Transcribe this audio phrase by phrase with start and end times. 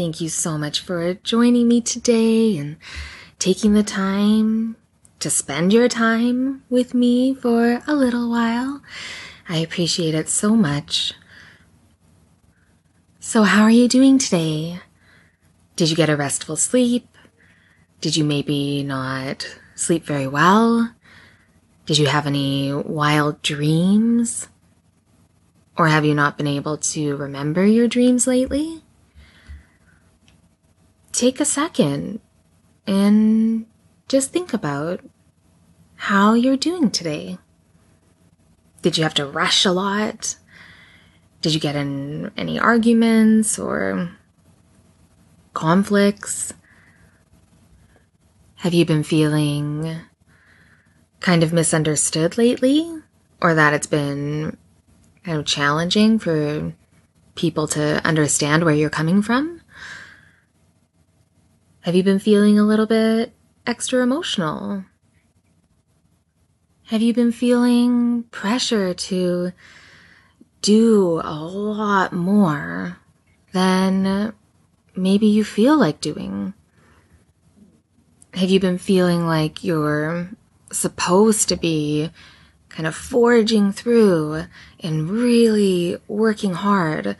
[0.00, 2.78] Thank you so much for joining me today and
[3.38, 4.76] taking the time
[5.18, 8.80] to spend your time with me for a little while.
[9.46, 11.12] I appreciate it so much.
[13.18, 14.80] So, how are you doing today?
[15.76, 17.06] Did you get a restful sleep?
[18.00, 20.94] Did you maybe not sleep very well?
[21.84, 24.48] Did you have any wild dreams?
[25.76, 28.82] Or have you not been able to remember your dreams lately?
[31.20, 32.20] Take a second
[32.86, 33.66] and
[34.08, 35.00] just think about
[35.96, 37.36] how you're doing today.
[38.80, 40.36] Did you have to rush a lot?
[41.42, 44.12] Did you get in any arguments or
[45.52, 46.54] conflicts?
[48.54, 50.00] Have you been feeling
[51.20, 52.90] kind of misunderstood lately?
[53.42, 54.56] Or that it's been
[55.22, 56.72] kind of challenging for
[57.34, 59.59] people to understand where you're coming from?
[61.82, 63.32] Have you been feeling a little bit
[63.66, 64.84] extra emotional?
[66.86, 69.52] Have you been feeling pressure to
[70.62, 72.98] do a lot more
[73.52, 74.32] than
[74.94, 76.54] maybe you feel like doing?
[78.34, 80.30] Have you been feeling like you're
[80.72, 82.10] supposed to be
[82.70, 84.44] kind of forging through
[84.78, 87.16] and really working hard.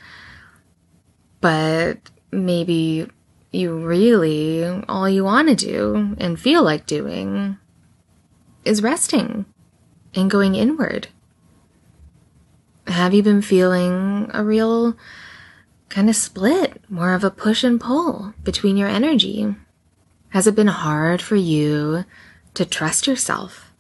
[1.41, 1.99] But
[2.31, 3.09] maybe
[3.51, 7.59] you really, all you want to do and feel like doing
[8.65, 9.45] is resting
[10.15, 11.09] and going inward.
[12.87, 14.97] Have you been feeling a real
[15.89, 19.55] kind of split, more of a push and pull between your energy?
[20.31, 22.05] Has it been hard for you
[22.55, 23.73] to trust yourself?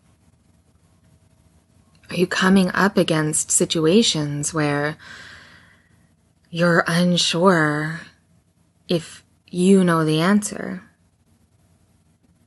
[2.10, 4.96] Are you coming up against situations where
[6.50, 8.00] you're unsure
[8.88, 10.82] if you know the answer?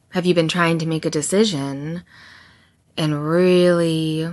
[0.10, 2.04] Have you been trying to make a decision
[2.98, 4.30] and really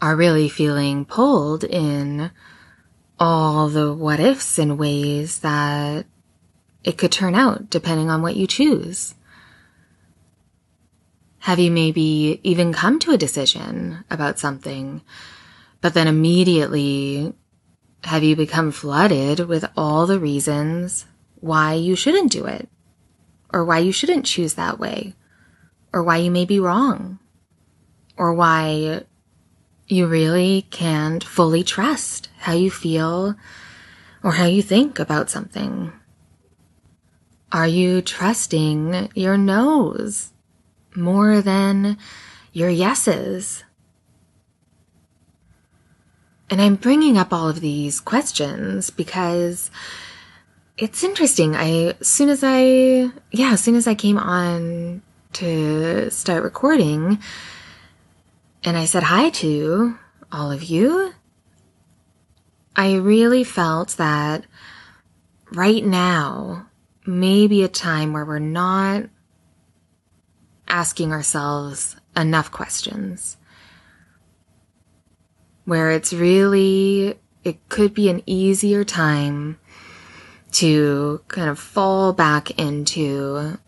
[0.00, 2.30] are really feeling pulled in
[3.18, 6.06] all the what ifs and ways that
[6.84, 9.14] it could turn out depending on what you choose?
[11.40, 15.02] Have you maybe even come to a decision about something,
[15.80, 17.34] but then immediately
[18.04, 21.06] have you become flooded with all the reasons
[21.40, 22.68] why you shouldn't do it,
[23.52, 25.14] or why you shouldn't choose that way,
[25.92, 27.18] or why you may be wrong,
[28.16, 29.02] or why
[29.88, 33.36] you really can't fully trust how you feel
[34.22, 35.92] or how you think about something?
[37.52, 40.32] Are you trusting your noes
[40.96, 41.96] more than
[42.52, 43.62] your yeses?
[46.48, 49.70] And I'm bringing up all of these questions because
[50.78, 51.56] it's interesting.
[51.56, 55.02] I, as soon as I, yeah, as soon as I came on
[55.34, 57.18] to start recording
[58.62, 59.98] and I said hi to
[60.30, 61.12] all of you,
[62.76, 64.44] I really felt that
[65.52, 66.66] right now
[67.06, 69.04] may be a time where we're not
[70.68, 73.36] asking ourselves enough questions.
[75.66, 79.58] Where it's really, it could be an easier time
[80.52, 83.58] to kind of fall back into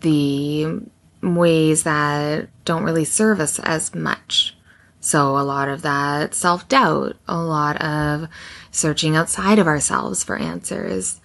[0.00, 0.80] the
[1.22, 4.56] ways that don't really serve us as much.
[5.00, 8.28] So a lot of that self doubt, a lot of
[8.70, 11.20] searching outside of ourselves for answers,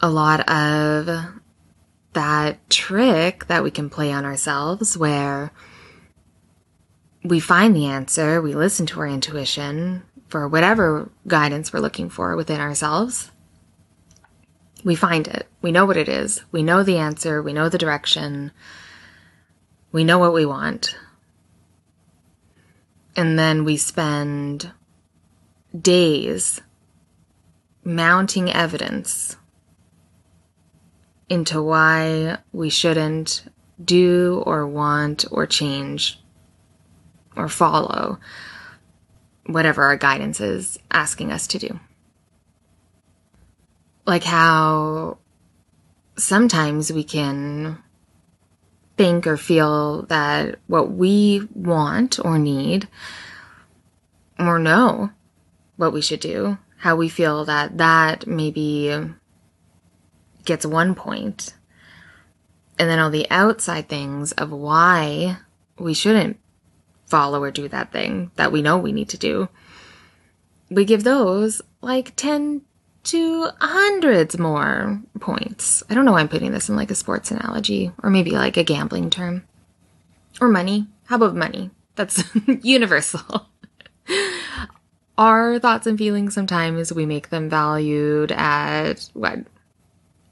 [0.00, 1.08] a lot of
[2.14, 5.52] that trick that we can play on ourselves where
[7.28, 12.36] we find the answer, we listen to our intuition for whatever guidance we're looking for
[12.36, 13.30] within ourselves.
[14.84, 15.48] We find it.
[15.62, 16.42] We know what it is.
[16.52, 17.42] We know the answer.
[17.42, 18.52] We know the direction.
[19.92, 20.96] We know what we want.
[23.16, 24.72] And then we spend
[25.78, 26.60] days
[27.82, 29.36] mounting evidence
[31.28, 33.44] into why we shouldn't
[33.82, 36.20] do or want or change
[37.36, 38.18] or follow
[39.46, 41.80] whatever our guidance is asking us to do.
[44.06, 45.18] Like how
[46.16, 47.78] sometimes we can
[48.96, 52.88] think or feel that what we want or need
[54.38, 55.10] or know
[55.76, 58.94] what we should do, how we feel that that maybe
[60.44, 61.54] gets one point,
[62.78, 65.36] and then all the outside things of why
[65.78, 66.38] we shouldn't
[67.06, 69.48] follow or do that thing that we know we need to do.
[70.70, 72.62] We give those like 10
[73.04, 75.82] to hundreds more points.
[75.88, 78.56] I don't know why I'm putting this in like a sports analogy or maybe like
[78.56, 79.44] a gambling term.
[80.40, 80.86] Or money.
[81.06, 81.70] How about money?
[81.94, 82.22] That's
[82.62, 83.46] universal.
[85.16, 89.38] Our thoughts and feelings sometimes we make them valued at what?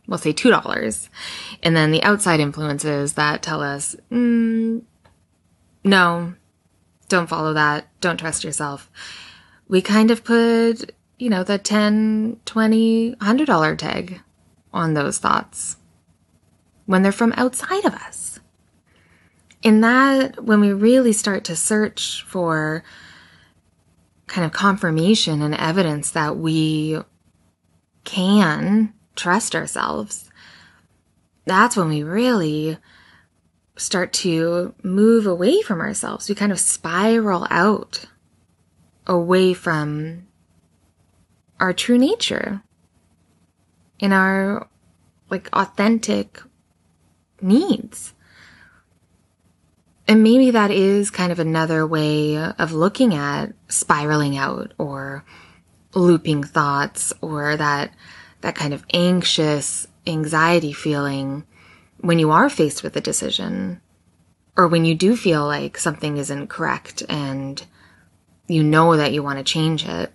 [0.06, 1.08] We'll say $2.
[1.62, 4.82] And then the outside influences that tell us, mm,
[5.84, 6.34] no,
[7.08, 7.88] don't follow that.
[8.00, 8.90] Don't trust yourself.
[9.68, 14.20] We kind of put you know, the 10, 20, $100 tag
[14.72, 15.76] on those thoughts
[16.86, 18.40] when they're from outside of us.
[19.62, 22.84] In that, when we really start to search for
[24.26, 26.98] kind of confirmation and evidence that we
[28.04, 30.28] can trust ourselves,
[31.46, 32.76] that's when we really
[33.76, 36.28] start to move away from ourselves.
[36.28, 38.06] We kind of spiral out
[39.06, 40.26] away from
[41.60, 42.62] our true nature,
[43.98, 44.68] in our
[45.30, 46.40] like authentic
[47.40, 48.14] needs.
[50.06, 55.24] And maybe that is kind of another way of looking at spiraling out or
[55.94, 57.94] looping thoughts or that
[58.42, 61.46] that kind of anxious anxiety feeling
[62.04, 63.80] when you are faced with a decision
[64.56, 67.66] or when you do feel like something isn't correct and
[68.46, 70.12] you know that you want to change it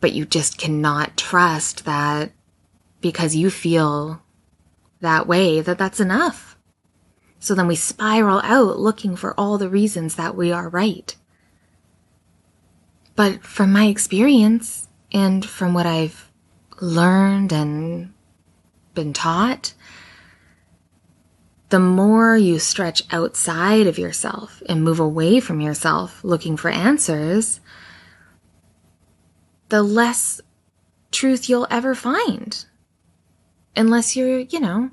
[0.00, 2.32] but you just cannot trust that
[3.00, 4.22] because you feel
[5.00, 6.56] that way that that's enough.
[7.40, 11.14] So then we spiral out looking for all the reasons that we are right.
[13.14, 16.30] But from my experience and from what I've
[16.80, 18.12] learned and
[18.94, 19.74] been taught,
[21.70, 27.60] the more you stretch outside of yourself and move away from yourself looking for answers,
[29.68, 30.40] the less
[31.10, 32.64] truth you'll ever find.
[33.76, 34.90] Unless you're, you know,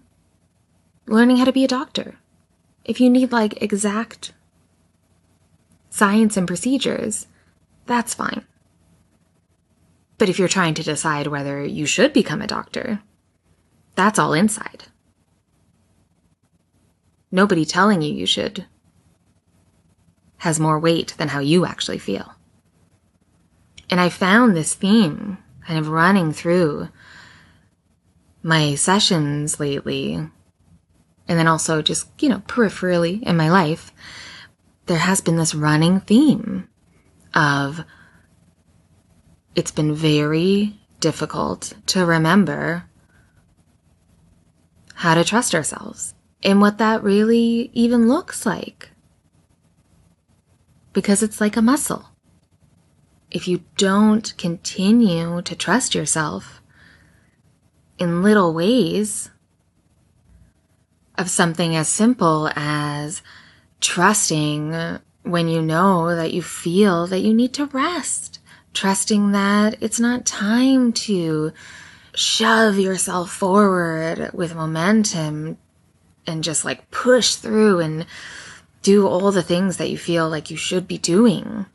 [1.07, 2.15] learning how to be a doctor.
[2.83, 4.33] If you need like exact
[5.89, 7.27] science and procedures,
[7.85, 8.45] that's fine.
[10.17, 13.01] But if you're trying to decide whether you should become a doctor,
[13.95, 14.85] that's all inside.
[17.35, 18.65] Nobody telling you you should
[20.37, 22.33] has more weight than how you actually feel.
[23.89, 25.37] And I found this theme
[25.67, 26.87] kind of running through
[28.41, 30.13] my sessions lately.
[30.13, 30.31] And
[31.37, 33.91] then also just, you know, peripherally in my life,
[34.85, 36.69] there has been this running theme
[37.33, 37.83] of
[39.55, 42.85] it's been very difficult to remember
[44.93, 46.14] how to trust ourselves
[46.45, 48.91] and what that really even looks like.
[50.93, 52.05] Because it's like a muscle
[53.35, 56.61] if you don't continue to trust yourself
[57.97, 59.29] in little ways
[61.17, 63.21] of something as simple as
[63.81, 68.39] trusting when you know that you feel that you need to rest,
[68.73, 71.51] trusting that it's not time to
[72.13, 75.57] shove yourself forward with momentum
[76.27, 78.05] and just like push through and
[78.81, 81.65] do all the things that you feel like you should be doing.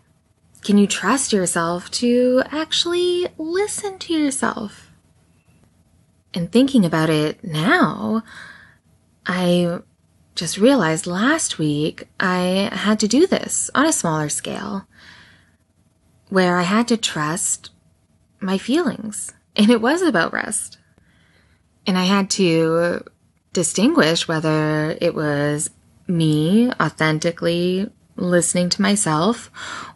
[0.62, 4.90] Can you trust yourself to actually listen to yourself?
[6.32, 8.22] And thinking about it now,
[9.26, 9.80] I
[10.34, 14.86] just realized last week I had to do this on a smaller scale
[16.28, 17.70] where I had to trust
[18.38, 19.34] my feelings.
[19.56, 20.78] And it was about rest.
[21.86, 23.04] And I had to
[23.52, 25.70] distinguish whether it was
[26.06, 29.50] me authentically listening to myself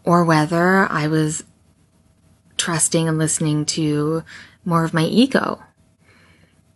[0.05, 1.45] or whether I was
[2.57, 4.23] trusting and listening to
[4.65, 5.63] more of my ego.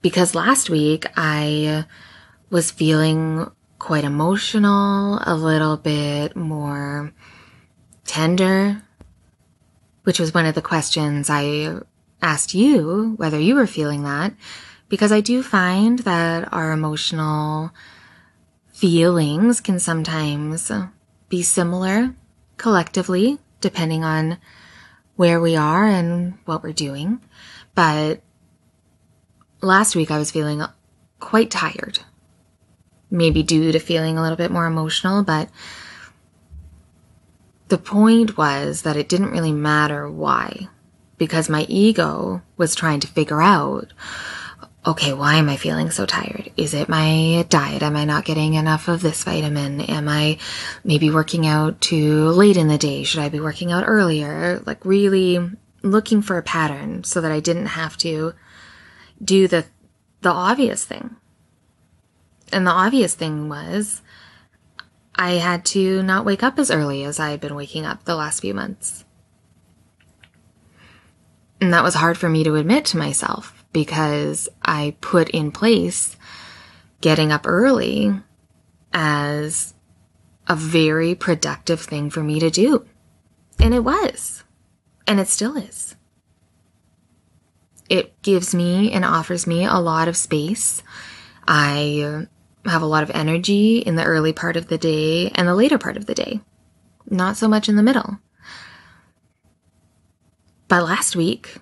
[0.03, 1.87] Because last week I
[2.51, 7.13] was feeling quite emotional, a little bit more
[8.05, 8.83] tender,
[10.05, 11.81] which was one of the questions I
[12.21, 14.35] asked you whether you were feeling that,
[14.88, 17.71] because I do find that our emotional
[18.73, 20.71] feelings can sometimes
[21.28, 22.14] be similar
[22.57, 24.38] collectively depending on
[25.16, 27.21] where we are and what we're doing.
[27.75, 28.23] But
[29.61, 30.62] last week I was feeling
[31.18, 32.00] quite tired.
[33.11, 35.49] Maybe due to feeling a little bit more emotional, but
[37.68, 40.68] the point was that it didn't really matter why,
[41.16, 43.92] because my ego was trying to figure out
[44.87, 46.51] okay, why am I feeling so tired?
[46.57, 47.83] Is it my diet?
[47.83, 49.81] Am I not getting enough of this vitamin?
[49.83, 50.39] Am I
[50.85, 53.03] maybe working out too late in the day?
[53.03, 54.63] Should I be working out earlier?
[54.65, 55.51] Like really
[55.83, 58.35] looking for a pattern so that I didn't have to
[59.23, 59.67] do the
[60.21, 61.17] the obvious thing.
[62.53, 64.03] And the obvious thing was
[65.15, 68.17] I had to not wake up as early as I had been waking up the
[68.17, 69.05] last few months.
[71.61, 76.17] And that was hard for me to admit to myself because I put in place
[77.01, 78.13] getting up early
[78.93, 79.75] as
[80.47, 82.87] a very productive thing for me to do.
[83.59, 84.45] And it was.
[85.07, 85.95] And it still is.
[87.89, 90.83] It gives me and offers me a lot of space.
[91.47, 92.27] I
[92.65, 95.79] have a lot of energy in the early part of the day and the later
[95.79, 96.41] part of the day,
[97.09, 98.19] not so much in the middle.
[100.69, 101.57] But last week,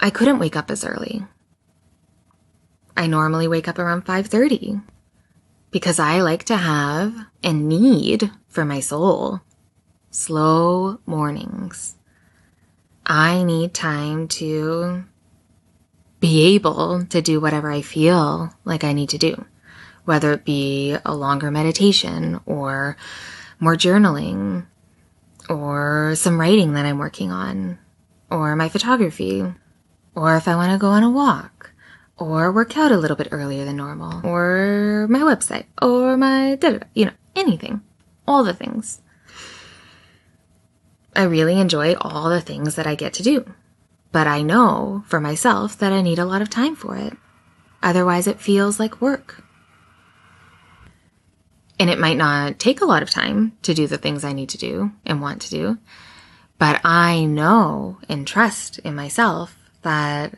[0.00, 1.24] I couldn't wake up as early.
[2.96, 4.82] I normally wake up around 5:30
[5.70, 9.40] because I like to have and need for my soul
[10.10, 11.94] slow mornings.
[13.06, 15.04] I need time to
[16.20, 19.44] be able to do whatever I feel like I need to do,
[20.04, 22.96] whether it be a longer meditation or
[23.60, 24.66] more journaling
[25.48, 27.78] or some writing that I'm working on
[28.30, 29.44] or my photography
[30.18, 31.70] or if I want to go on a walk,
[32.16, 36.80] or work out a little bit earlier than normal, or my website, or my da
[36.92, 37.82] you know, anything,
[38.26, 39.00] all the things.
[41.14, 43.44] I really enjoy all the things that I get to do,
[44.10, 47.16] but I know for myself that I need a lot of time for it.
[47.80, 49.44] Otherwise, it feels like work.
[51.78, 54.48] And it might not take a lot of time to do the things I need
[54.48, 55.78] to do and want to do,
[56.58, 60.34] but I know and trust in myself that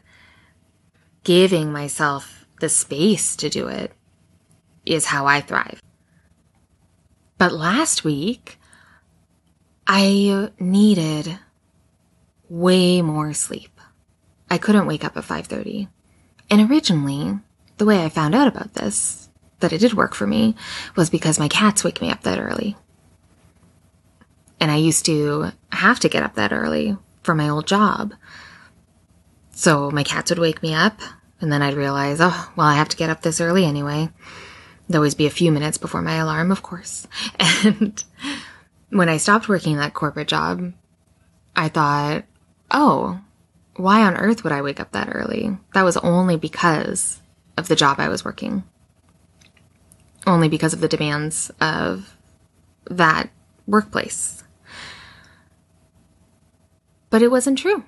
[1.25, 3.93] giving myself the space to do it
[4.87, 5.83] is how I thrive.
[7.39, 8.59] But last week,
[9.87, 11.39] I needed
[12.49, 13.81] way more sleep.
[14.51, 15.89] I couldn't wake up at 5:30.
[16.51, 17.39] And originally,
[17.79, 19.29] the way I found out about this,
[19.61, 20.55] that it did work for me,
[20.97, 22.77] was because my cats wake me up that early.
[24.59, 28.15] And I used to have to get up that early for my old job.
[29.61, 31.03] So my cats would wake me up,
[31.39, 34.09] and then I'd realize, oh, well, I have to get up this early anyway.
[34.89, 37.07] There'd always be a few minutes before my alarm, of course.
[37.63, 38.03] And
[38.89, 40.73] when I stopped working that corporate job,
[41.55, 42.25] I thought,
[42.71, 43.21] oh,
[43.77, 45.59] why on earth would I wake up that early?
[45.75, 47.21] That was only because
[47.59, 48.65] of the job I was working.
[50.27, 52.17] Only because of the demands of
[52.87, 53.29] that
[53.67, 54.43] workplace.
[57.11, 57.85] But it wasn't true.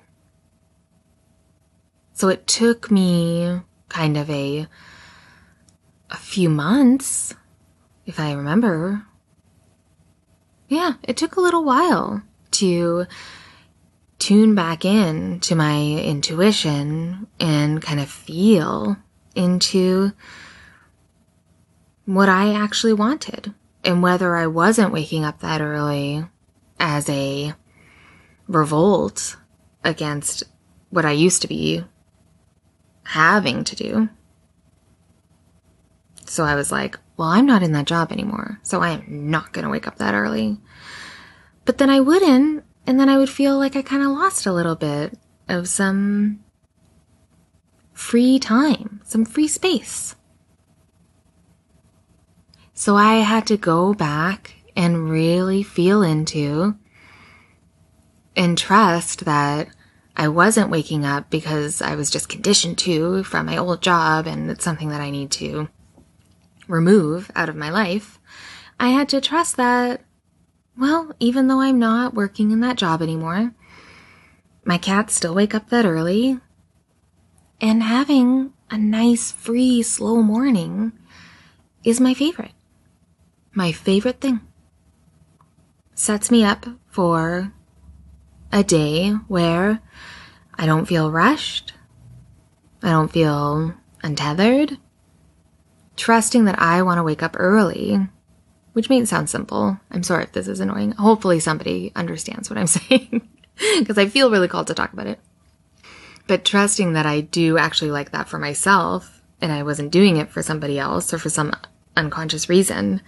[2.13, 4.67] So it took me kind of a
[6.09, 7.33] a few months,
[8.05, 9.05] if I remember.
[10.69, 13.07] Yeah, it took a little while to
[14.19, 18.95] tune back in to my intuition and kind of feel
[19.35, 20.11] into
[22.05, 23.53] what I actually wanted
[23.83, 26.25] and whether I wasn't waking up that early
[26.79, 27.53] as a
[28.47, 29.35] revolt
[29.83, 30.43] against
[30.89, 31.83] what I used to be
[33.03, 34.09] having to do.
[36.25, 39.53] So I was like, well, I'm not in that job anymore, so I am not
[39.53, 40.57] going to wake up that early.
[41.65, 44.53] But then I wouldn't, and then I would feel like I kind of lost a
[44.53, 45.17] little bit
[45.47, 46.39] of some
[47.93, 50.15] free time, some free space.
[52.73, 56.75] So I had to go back and really feel into
[58.35, 59.67] and trust that
[60.15, 64.49] I wasn't waking up because I was just conditioned to from my old job and
[64.51, 65.69] it's something that I need to
[66.67, 68.19] remove out of my life.
[68.79, 70.01] I had to trust that,
[70.77, 73.53] well, even though I'm not working in that job anymore,
[74.65, 76.39] my cats still wake up that early.
[77.59, 80.93] And having a nice, free, slow morning
[81.83, 82.51] is my favorite.
[83.53, 84.41] My favorite thing.
[85.93, 87.53] Sets me up for
[88.53, 89.81] a day where
[90.55, 91.73] I don't feel rushed.
[92.81, 94.77] I don't feel untethered.
[95.97, 98.07] Trusting that I want to wake up early
[98.73, 99.79] which may sound simple.
[99.89, 100.91] I'm sorry if this is annoying.
[100.93, 103.27] Hopefully, somebody understands what I'm saying
[103.79, 105.19] because I feel really called to talk about it.
[106.27, 110.29] But trusting that I do actually like that for myself and I wasn't doing it
[110.29, 111.53] for somebody else or for some
[111.95, 113.01] unconscious reason,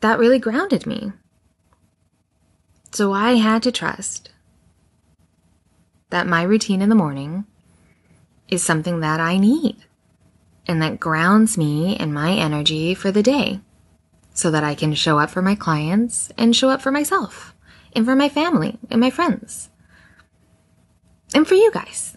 [0.00, 1.12] that really grounded me.
[2.94, 4.30] So I had to trust
[6.10, 7.44] that my routine in the morning
[8.46, 9.78] is something that I need
[10.68, 13.58] and that grounds me and my energy for the day
[14.32, 17.52] so that I can show up for my clients and show up for myself
[17.96, 19.70] and for my family and my friends.
[21.34, 22.16] And for you guys.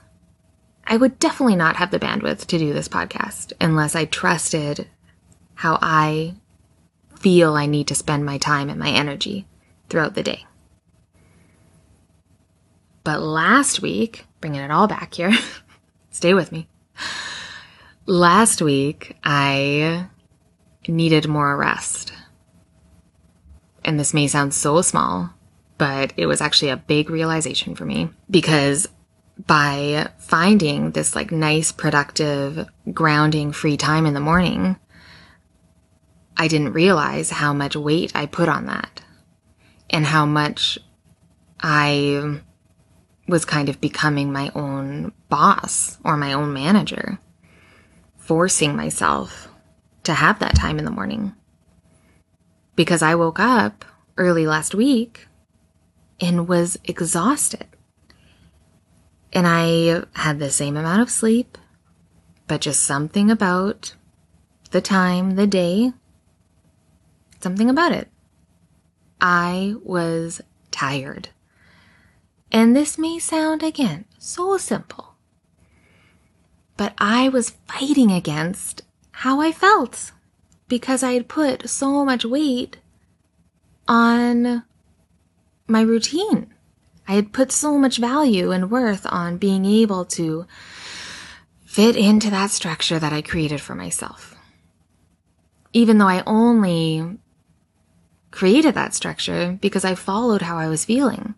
[0.86, 4.88] I would definitely not have the bandwidth to do this podcast unless I trusted
[5.56, 6.36] how I
[7.16, 9.48] feel I need to spend my time and my energy
[9.90, 10.46] throughout the day.
[13.08, 15.32] But last week, bringing it all back here,
[16.10, 16.68] stay with me.
[18.06, 20.10] Last week, I
[20.90, 22.12] needed more rest.
[23.86, 25.30] And this may sound so small,
[25.78, 28.90] but it was actually a big realization for me because
[29.38, 34.76] by finding this like nice, productive, grounding free time in the morning,
[36.36, 39.02] I didn't realize how much weight I put on that
[39.90, 40.78] and how much
[41.62, 42.42] I
[43.28, 47.20] was kind of becoming my own boss or my own manager,
[48.18, 49.50] forcing myself
[50.04, 51.34] to have that time in the morning.
[52.76, 53.84] Because I woke up
[54.18, 55.28] early last week
[56.20, 57.68] and was exhausted.
[59.34, 61.58] And I had the same amount of sleep,
[62.48, 63.94] but just something about
[64.72, 65.92] the time, the day,
[67.42, 68.10] something about it.
[69.20, 70.42] I was
[70.72, 71.30] tired.
[72.52, 75.16] And this may sound again so simple,
[76.76, 80.12] but I was fighting against how I felt
[80.68, 82.78] because I had put so much weight
[83.88, 84.64] on
[85.68, 86.54] my routine.
[87.08, 90.46] I had put so much value and worth on being able to
[91.66, 94.36] fit into that structure that I created for myself.
[95.74, 97.18] Even though I only
[98.32, 101.36] created that structure because I followed how I was feeling.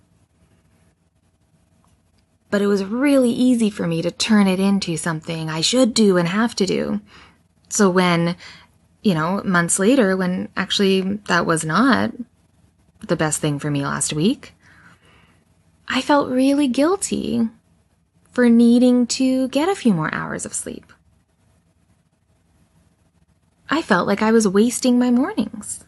[2.49, 6.17] But it was really easy for me to turn it into something I should do
[6.17, 7.01] and have to do.
[7.69, 8.35] So when,
[9.03, 12.11] you know, months later, when actually that was not
[13.01, 14.53] the best thing for me last week,
[15.87, 17.47] I felt really guilty
[18.31, 20.91] for needing to get a few more hours of sleep.
[23.69, 25.83] I felt like I was wasting my mornings.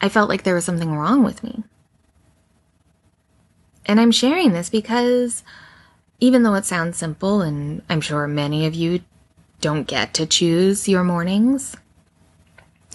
[0.00, 1.64] I felt like there was something wrong with me.
[3.86, 5.42] And I'm sharing this because
[6.20, 9.00] even though it sounds simple, and I'm sure many of you
[9.60, 11.76] don't get to choose your mornings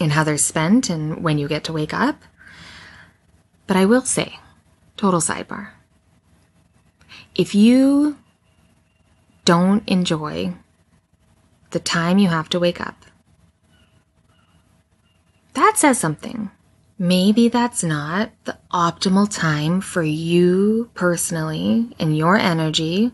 [0.00, 2.22] and how they're spent and when you get to wake up,
[3.66, 4.38] but I will say
[4.98, 5.68] Total sidebar.
[7.36, 8.18] If you
[9.44, 10.54] don't enjoy
[11.70, 13.04] the time you have to wake up,
[15.54, 16.50] that says something.
[16.98, 23.12] Maybe that's not the optimal time for you personally and your energy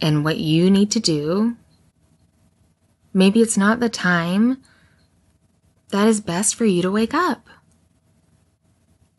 [0.00, 1.56] and what you need to do.
[3.14, 4.58] Maybe it's not the time
[5.88, 7.46] that is best for you to wake up.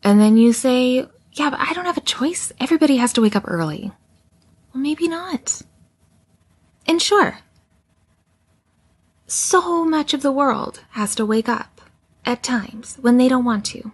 [0.04, 2.52] And then you say, yeah, but I don't have a choice.
[2.60, 3.90] Everybody has to wake up early.
[4.72, 5.62] Well, maybe not.
[6.86, 7.40] And sure,
[9.26, 11.77] so much of the world has to wake up
[12.24, 13.92] at times when they don't want to.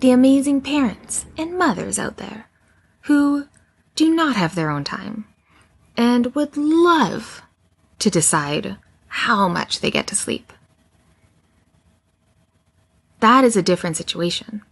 [0.00, 2.48] The amazing parents and mothers out there
[3.02, 3.48] who
[3.94, 5.24] do not have their own time
[5.96, 7.42] and would love
[7.98, 8.76] to decide
[9.08, 10.52] how much they get to sleep.
[13.20, 14.62] That is a different situation.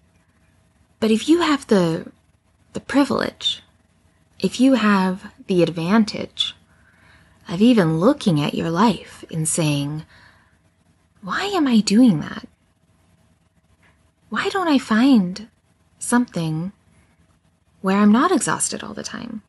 [1.00, 2.12] But if you have the,
[2.72, 3.62] the privilege,
[4.38, 6.54] if you have the advantage
[7.48, 10.04] of even looking at your life and saying,
[11.26, 12.46] why am I doing that?
[14.28, 15.48] Why don't I find
[15.98, 16.70] something
[17.80, 19.42] where I'm not exhausted all the time?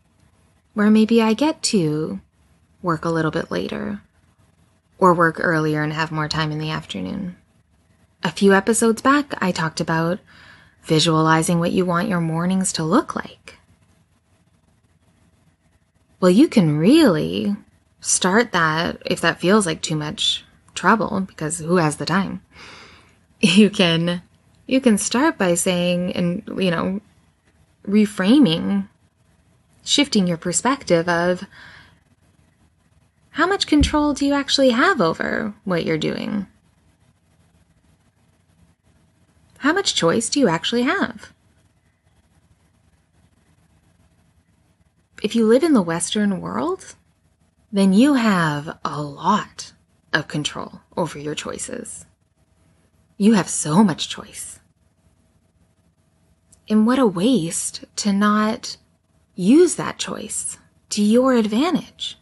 [0.74, 2.20] Where maybe I get to
[2.82, 4.02] work a little bit later
[4.98, 7.38] or work earlier and have more time in the afternoon.
[8.24, 10.18] A few episodes back, I talked about
[10.82, 13.60] visualizing what you want your mornings to look like.
[16.20, 17.56] Well, you can really
[18.02, 20.44] start that if that feels like too much
[20.78, 22.42] trouble because who has the time?
[23.40, 24.24] You can
[24.66, 27.02] you can start by saying and you know
[27.88, 28.88] reframing
[29.84, 31.46] shifting your perspective of
[33.32, 36.48] how much control do you actually have over what you're doing?
[39.60, 41.32] How much choice do you actually have?
[45.22, 46.96] If you live in the Western world,
[47.72, 49.74] then you have a lot
[50.14, 52.06] of control over your choices.
[53.18, 54.60] You have so much choice.
[56.70, 58.78] And what a waste to not
[59.36, 60.58] use that choice
[60.90, 62.18] to your advantage.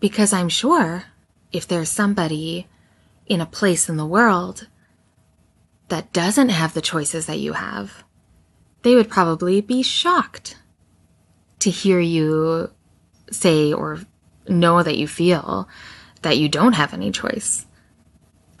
[0.00, 1.04] Because I'm sure
[1.52, 2.66] if there's somebody
[3.26, 4.68] in a place in the world
[5.88, 8.04] that doesn't have the choices that you have,
[8.82, 10.56] they would probably be shocked
[11.58, 12.70] to hear you
[13.30, 14.00] say or
[14.48, 15.68] know that you feel
[16.22, 17.66] that you don't have any choice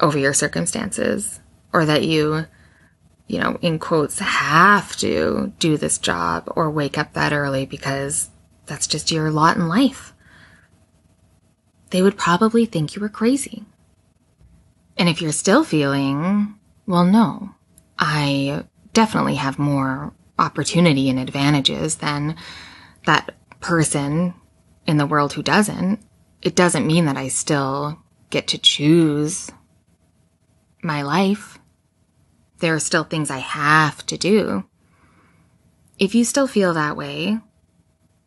[0.00, 1.40] over your circumstances
[1.72, 2.46] or that you,
[3.26, 8.30] you know, in quotes, have to do this job or wake up that early because
[8.66, 10.14] that's just your lot in life.
[11.90, 13.64] They would probably think you were crazy.
[14.96, 17.54] And if you're still feeling, well, no,
[17.98, 22.36] I definitely have more opportunity and advantages than
[23.06, 24.34] that person
[24.86, 26.00] in the world who doesn't,
[26.42, 27.98] it doesn't mean that I still
[28.30, 29.50] get to choose
[30.82, 31.58] my life.
[32.58, 34.64] There are still things I have to do.
[35.98, 37.38] If you still feel that way,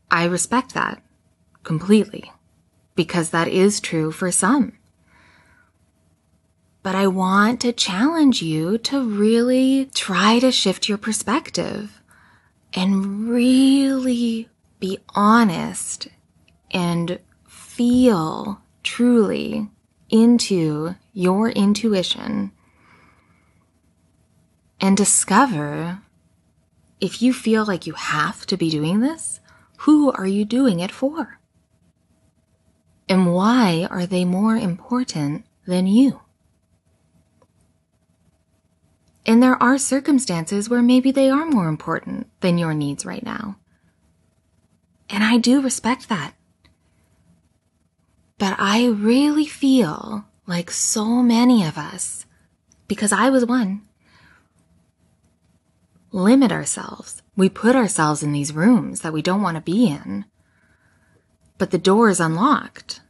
[0.09, 1.01] I respect that
[1.63, 2.31] completely
[2.95, 4.73] because that is true for some.
[6.83, 12.01] But I want to challenge you to really try to shift your perspective
[12.73, 16.07] and really be honest
[16.71, 17.19] and
[17.71, 19.69] feel truly
[20.09, 22.51] into your intuition
[24.81, 26.01] and discover
[26.99, 29.39] if you feel like you have to be doing this,
[29.77, 31.39] who are you doing it for?
[33.07, 36.19] And why are they more important than you?
[39.25, 43.55] And there are circumstances where maybe they are more important than your needs right now.
[45.09, 46.33] And I do respect that.
[48.41, 52.25] But I really feel like so many of us,
[52.87, 53.83] because I was one,
[56.11, 57.21] limit ourselves.
[57.37, 60.25] We put ourselves in these rooms that we don't want to be in.
[61.59, 63.01] But the door is unlocked,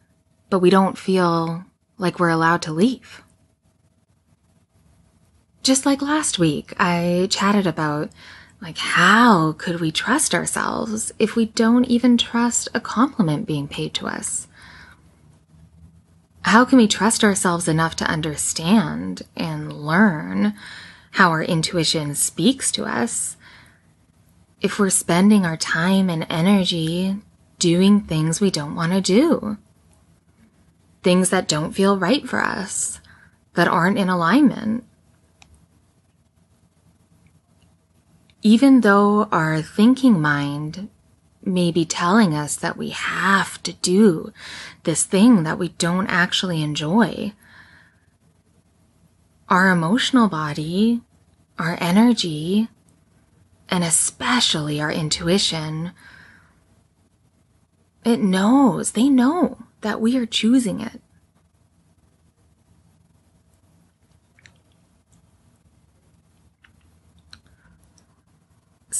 [0.49, 1.63] but we don't feel
[1.97, 3.23] like we're allowed to leave.
[5.63, 8.09] Just like last week, I chatted about
[8.61, 13.93] like how could we trust ourselves if we don't even trust a compliment being paid
[13.93, 14.49] to us?
[16.43, 20.55] How can we trust ourselves enough to understand and learn
[21.11, 23.37] how our intuition speaks to us
[24.59, 27.17] if we're spending our time and energy
[27.59, 29.57] doing things we don't want to do?
[31.03, 32.99] Things that don't feel right for us,
[33.53, 34.83] that aren't in alignment.
[38.41, 40.89] Even though our thinking mind
[41.43, 44.31] may be telling us that we have to do
[44.83, 47.33] this thing that we don't actually enjoy.
[49.49, 51.01] Our emotional body,
[51.57, 52.69] our energy,
[53.69, 55.91] and especially our intuition,
[58.03, 61.01] it knows, they know that we are choosing it.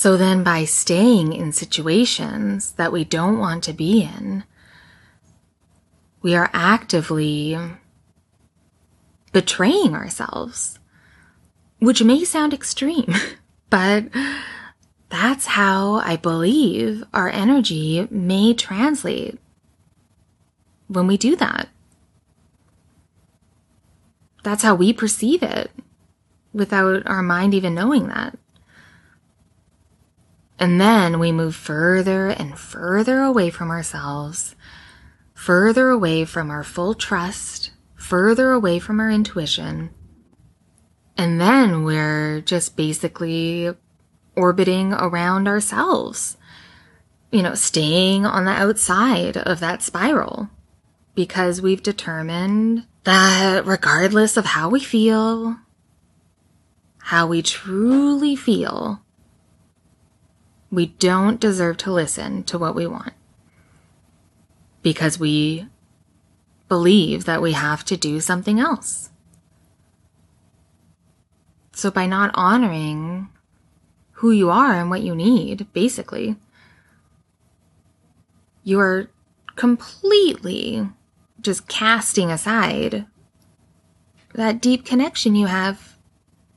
[0.02, 4.46] So then, by staying in situations that we don't want to be in,
[6.24, 7.56] we are actively
[9.32, 10.80] betraying ourselves,
[11.78, 13.14] which may sound extreme,
[13.70, 14.06] but
[15.10, 19.38] that's how I believe our energy may translate
[20.88, 21.70] when we do that.
[24.42, 25.70] That's how we perceive it
[26.54, 28.40] without our mind even knowing that.
[30.62, 34.56] And then we move further and further away from ourselves,
[35.34, 39.90] further away from our full trust, further away from our intuition.
[41.18, 43.76] And then we're just basically
[44.36, 46.38] orbiting around ourselves,
[47.32, 50.48] you know, staying on the outside of that spiral
[51.16, 55.58] because we've determined that regardless of how we feel,
[57.00, 59.02] how we truly feel,
[60.72, 63.14] we don't deserve to listen to what we want
[64.82, 65.68] because we
[66.70, 69.10] believe that we have to do something else.
[71.74, 73.30] So, by not honoring
[74.14, 76.36] who you are and what you need, basically,
[78.64, 79.10] you are
[79.56, 80.88] completely
[81.42, 83.06] just casting aside
[84.34, 85.98] that deep connection you have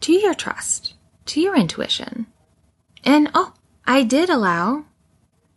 [0.01, 0.95] to your trust,
[1.27, 2.27] to your intuition.
[3.03, 3.55] And oh,
[3.87, 4.85] I did allow,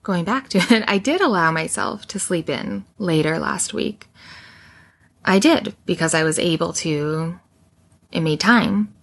[0.04, 4.08] going back to it, I did allow myself to sleep in later last week.
[5.24, 7.40] I did because I was able to,
[8.12, 8.94] it made time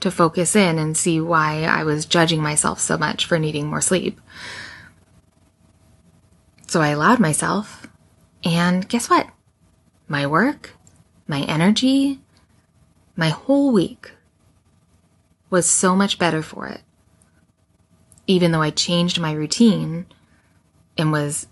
[0.00, 3.80] to focus in and see why I was judging myself so much for needing more
[3.80, 4.20] sleep.
[6.66, 7.86] So I allowed myself,
[8.44, 9.28] and guess what?
[10.06, 10.74] My work,
[11.26, 12.20] my energy,
[13.16, 14.12] my whole week
[15.50, 16.82] was so much better for it.
[18.28, 20.06] Even though I changed my routine
[20.96, 21.48] and was,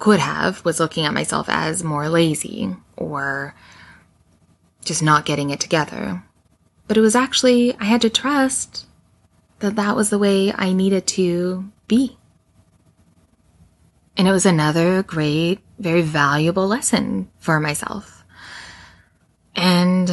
[0.00, 3.54] could have, was looking at myself as more lazy or
[4.84, 6.24] just not getting it together.
[6.88, 8.86] But it was actually, I had to trust
[9.60, 12.18] that that was the way I needed to be.
[14.16, 18.24] And it was another great, very valuable lesson for myself.
[19.56, 20.10] And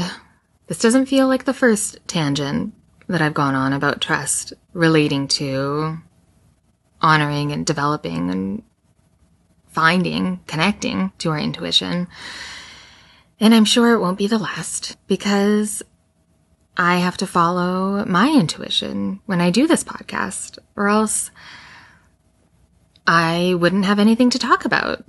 [0.68, 2.74] this doesn't feel like the first tangent
[3.12, 5.98] that I've gone on about trust relating to
[7.02, 8.64] honoring and developing and
[9.68, 12.08] finding, connecting to our intuition.
[13.40, 15.82] And I'm sure it won't be the last because
[16.78, 21.32] I have to follow my intuition when I do this podcast, or else
[23.06, 25.04] I wouldn't have anything to talk about.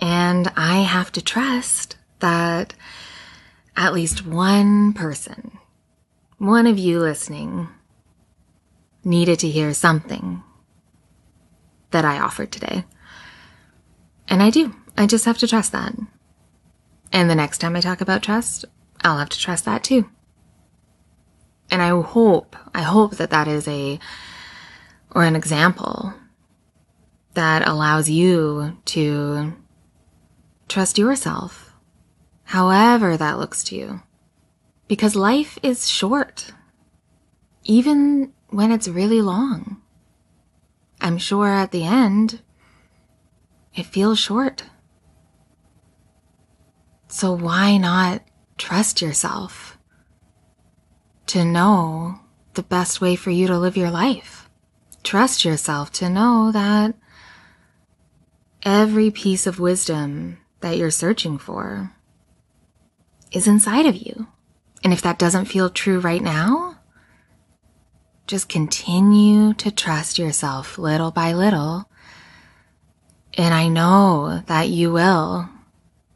[0.00, 2.74] And I have to trust that
[3.76, 5.58] at least one person,
[6.42, 7.68] one of you listening,
[9.04, 10.42] needed to hear something
[11.92, 12.84] that I offered today.
[14.26, 14.74] And I do.
[14.96, 15.94] I just have to trust that.
[17.12, 18.64] And the next time I talk about trust,
[19.04, 20.10] I'll have to trust that too.
[21.70, 24.00] And I hope, I hope that that is a,
[25.12, 26.12] or an example
[27.34, 29.52] that allows you to
[30.68, 31.72] trust yourself,
[32.42, 34.02] however that looks to you.
[34.92, 36.52] Because life is short,
[37.64, 39.80] even when it's really long.
[41.00, 42.42] I'm sure at the end,
[43.74, 44.64] it feels short.
[47.08, 48.20] So why not
[48.58, 49.78] trust yourself?
[51.28, 52.20] to know
[52.52, 54.50] the best way for you to live your life.
[55.02, 56.94] Trust yourself to know that
[58.62, 61.94] every piece of wisdom that you're searching for
[63.30, 64.26] is inside of you.
[64.84, 66.78] And if that doesn't feel true right now,
[68.26, 71.88] just continue to trust yourself little by little.
[73.34, 75.48] And I know that you will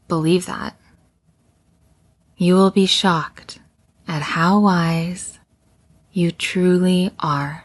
[0.07, 0.75] believe that.
[2.35, 3.59] You will be shocked
[4.07, 5.39] at how wise
[6.11, 7.63] you truly are.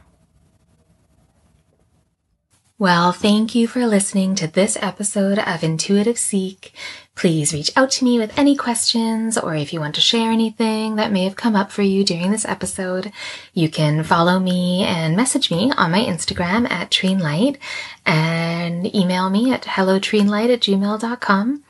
[2.78, 6.72] Well, thank you for listening to this episode of Intuitive Seek.
[7.14, 10.96] Please reach out to me with any questions or if you want to share anything
[10.96, 13.12] that may have come up for you during this episode,
[13.52, 17.58] you can follow me and message me on my Instagram at Treenlight
[18.06, 21.62] and email me at hellotreenlight at gmail.com.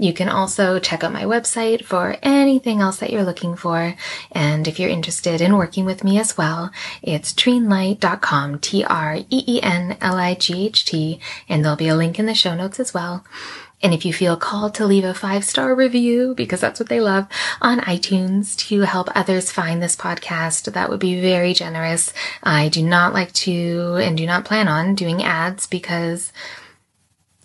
[0.00, 3.94] You can also check out my website for anything else that you're looking for.
[4.32, 6.70] And if you're interested in working with me as well,
[7.02, 9.20] it's treenlight.com, T-R-E-E-N-L-I-G-H-T,
[11.50, 13.26] and there'll be a link in the show notes as well.
[13.82, 17.00] And if you feel called to leave a five star review, because that's what they
[17.00, 17.26] love,
[17.60, 22.12] on iTunes to help others find this podcast, that would be very generous.
[22.42, 26.32] I do not like to and do not plan on doing ads because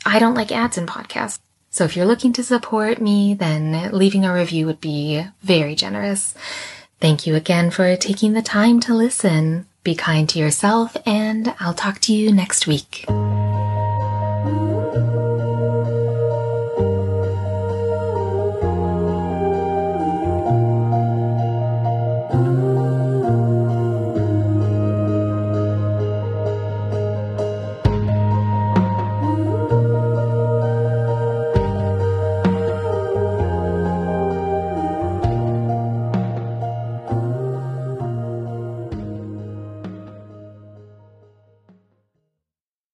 [0.06, 1.40] I don't like ads in podcasts.
[1.70, 6.34] So if you're looking to support me, then leaving a review would be very generous.
[7.02, 9.68] Thank you again for taking the time to listen.
[9.84, 13.06] Be kind to yourself and I'll talk to you next week.